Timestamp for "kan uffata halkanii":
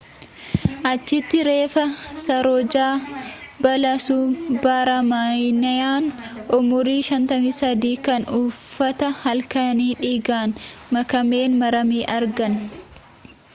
8.07-9.91